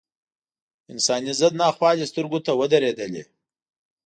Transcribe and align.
انساني 0.91 1.31
ضد 1.39 1.53
ناخوالې 1.61 2.05
سترګو 2.11 2.39
ته 2.45 2.51
ودرېدلې. 2.59 3.23